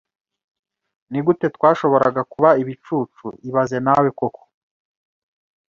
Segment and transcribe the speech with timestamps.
[1.11, 4.43] Nigute twashoboraga kuba ibicucu ibaze nawe koko